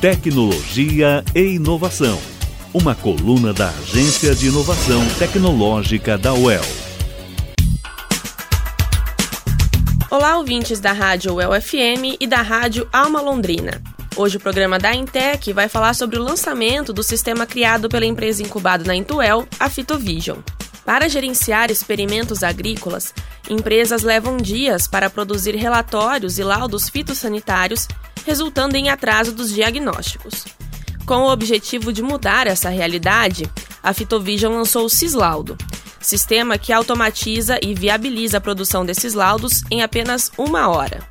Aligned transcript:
Tecnologia 0.00 1.22
e 1.34 1.56
Inovação. 1.56 2.18
Uma 2.72 2.94
coluna 2.94 3.52
da 3.52 3.68
Agência 3.68 4.34
de 4.34 4.46
Inovação 4.46 5.02
Tecnológica 5.18 6.16
da 6.16 6.32
UEL. 6.32 6.62
Olá, 10.10 10.38
ouvintes 10.38 10.80
da 10.80 10.92
Rádio 10.92 11.34
UEL 11.34 11.50
FM 11.60 12.16
e 12.18 12.26
da 12.26 12.40
Rádio 12.40 12.88
Alma 12.90 13.20
Londrina. 13.20 13.82
Hoje 14.16 14.38
o 14.38 14.40
programa 14.40 14.78
da 14.78 14.94
Intec 14.94 15.52
vai 15.52 15.68
falar 15.68 15.92
sobre 15.92 16.18
o 16.18 16.22
lançamento 16.22 16.94
do 16.94 17.02
sistema 17.02 17.44
criado 17.44 17.86
pela 17.90 18.06
empresa 18.06 18.42
incubada 18.42 18.82
na 18.84 18.96
Intuel, 18.96 19.46
a 19.58 19.68
Fitovision. 19.68 20.38
Para 20.90 21.08
gerenciar 21.08 21.70
experimentos 21.70 22.42
agrícolas, 22.42 23.14
empresas 23.48 24.02
levam 24.02 24.36
dias 24.36 24.88
para 24.88 25.08
produzir 25.08 25.54
relatórios 25.54 26.36
e 26.36 26.42
laudos 26.42 26.88
fitossanitários, 26.88 27.86
resultando 28.26 28.74
em 28.74 28.90
atraso 28.90 29.30
dos 29.30 29.54
diagnósticos. 29.54 30.46
Com 31.06 31.18
o 31.18 31.30
objetivo 31.30 31.92
de 31.92 32.02
mudar 32.02 32.48
essa 32.48 32.68
realidade, 32.70 33.48
a 33.80 33.92
Fitovision 33.92 34.52
lançou 34.52 34.84
o 34.84 34.90
Cislaudo, 34.90 35.56
sistema 36.00 36.58
que 36.58 36.72
automatiza 36.72 37.60
e 37.62 37.72
viabiliza 37.72 38.38
a 38.38 38.40
produção 38.40 38.84
desses 38.84 39.14
laudos 39.14 39.62
em 39.70 39.84
apenas 39.84 40.32
uma 40.36 40.68
hora. 40.70 41.08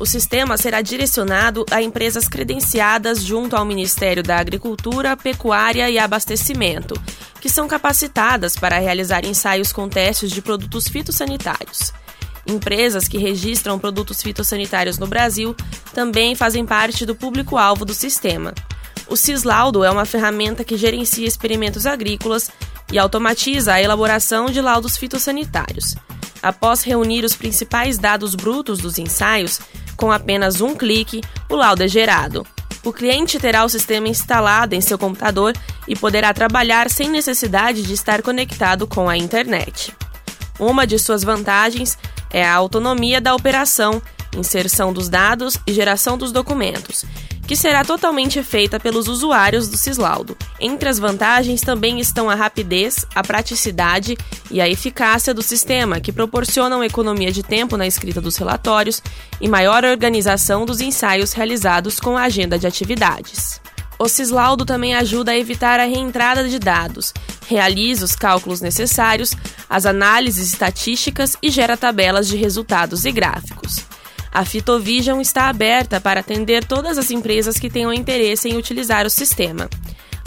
O 0.00 0.06
sistema 0.06 0.56
será 0.56 0.80
direcionado 0.80 1.66
a 1.70 1.82
empresas 1.82 2.28
credenciadas 2.28 3.22
junto 3.22 3.56
ao 3.56 3.64
Ministério 3.66 4.22
da 4.22 4.38
Agricultura, 4.38 5.16
Pecuária 5.18 5.90
e 5.90 5.98
Abastecimento, 5.98 6.94
que 7.40 7.48
são 7.48 7.68
capacitadas 7.68 8.56
para 8.56 8.78
realizar 8.78 9.24
ensaios 9.24 9.72
com 9.72 9.88
testes 9.88 10.30
de 10.30 10.42
produtos 10.42 10.88
fitossanitários. 10.88 11.92
Empresas 12.46 13.06
que 13.06 13.18
registram 13.18 13.78
produtos 13.78 14.22
fitossanitários 14.22 14.98
no 14.98 15.06
Brasil 15.06 15.54
também 15.92 16.34
fazem 16.34 16.64
parte 16.64 17.04
do 17.04 17.14
público-alvo 17.14 17.84
do 17.84 17.92
sistema. 17.92 18.54
O 19.06 19.16
Cislaudo 19.16 19.84
é 19.84 19.90
uma 19.90 20.04
ferramenta 20.04 20.64
que 20.64 20.76
gerencia 20.76 21.26
experimentos 21.26 21.86
agrícolas 21.86 22.50
e 22.90 22.98
automatiza 22.98 23.74
a 23.74 23.82
elaboração 23.82 24.46
de 24.46 24.60
laudos 24.60 24.96
fitossanitários. 24.96 25.94
Após 26.42 26.82
reunir 26.82 27.24
os 27.24 27.34
principais 27.34 27.98
dados 27.98 28.34
brutos 28.34 28.78
dos 28.78 28.98
ensaios, 28.98 29.60
com 29.96 30.12
apenas 30.12 30.60
um 30.60 30.74
clique, 30.74 31.20
o 31.50 31.56
laudo 31.56 31.82
é 31.82 31.88
gerado. 31.88 32.46
O 32.88 32.92
cliente 32.92 33.38
terá 33.38 33.66
o 33.66 33.68
sistema 33.68 34.08
instalado 34.08 34.74
em 34.74 34.80
seu 34.80 34.96
computador 34.96 35.52
e 35.86 35.94
poderá 35.94 36.32
trabalhar 36.32 36.88
sem 36.88 37.10
necessidade 37.10 37.82
de 37.82 37.92
estar 37.92 38.22
conectado 38.22 38.86
com 38.86 39.10
a 39.10 39.14
internet. 39.14 39.94
Uma 40.58 40.86
de 40.86 40.98
suas 40.98 41.22
vantagens 41.22 41.98
é 42.30 42.42
a 42.42 42.54
autonomia 42.54 43.20
da 43.20 43.34
operação, 43.34 44.00
inserção 44.34 44.90
dos 44.90 45.10
dados 45.10 45.58
e 45.66 45.72
geração 45.74 46.16
dos 46.16 46.32
documentos, 46.32 47.04
que 47.48 47.56
será 47.56 47.82
totalmente 47.82 48.42
feita 48.42 48.78
pelos 48.78 49.08
usuários 49.08 49.68
do 49.68 49.78
Cislaudo. 49.78 50.36
Entre 50.60 50.86
as 50.86 50.98
vantagens 50.98 51.62
também 51.62 51.98
estão 51.98 52.28
a 52.28 52.34
rapidez, 52.34 53.06
a 53.14 53.22
praticidade 53.22 54.18
e 54.50 54.60
a 54.60 54.68
eficácia 54.68 55.32
do 55.32 55.42
sistema, 55.42 55.98
que 55.98 56.12
proporcionam 56.12 56.84
economia 56.84 57.32
de 57.32 57.42
tempo 57.42 57.78
na 57.78 57.86
escrita 57.86 58.20
dos 58.20 58.36
relatórios 58.36 59.02
e 59.40 59.48
maior 59.48 59.82
organização 59.82 60.66
dos 60.66 60.82
ensaios 60.82 61.32
realizados 61.32 61.98
com 61.98 62.18
a 62.18 62.24
agenda 62.24 62.58
de 62.58 62.66
atividades. 62.66 63.62
O 63.98 64.08
Cislaudo 64.08 64.66
também 64.66 64.94
ajuda 64.94 65.32
a 65.32 65.38
evitar 65.38 65.80
a 65.80 65.84
reentrada 65.84 66.46
de 66.46 66.58
dados, 66.58 67.14
realiza 67.46 68.04
os 68.04 68.14
cálculos 68.14 68.60
necessários, 68.60 69.32
as 69.70 69.86
análises 69.86 70.52
estatísticas 70.52 71.34
e 71.42 71.48
gera 71.48 71.78
tabelas 71.78 72.28
de 72.28 72.36
resultados 72.36 73.06
e 73.06 73.10
gráficos. 73.10 73.87
A 74.38 74.44
Fitovision 74.44 75.20
está 75.20 75.48
aberta 75.48 76.00
para 76.00 76.20
atender 76.20 76.64
todas 76.64 76.96
as 76.96 77.10
empresas 77.10 77.58
que 77.58 77.68
tenham 77.68 77.92
interesse 77.92 78.48
em 78.48 78.56
utilizar 78.56 79.04
o 79.04 79.10
sistema. 79.10 79.68